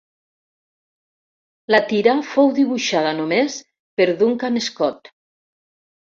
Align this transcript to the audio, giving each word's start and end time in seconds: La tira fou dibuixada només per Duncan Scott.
La 1.75 1.81
tira 1.91 2.15
fou 2.31 2.49
dibuixada 2.61 3.13
només 3.19 3.59
per 4.01 4.09
Duncan 4.25 4.61
Scott. 4.71 5.15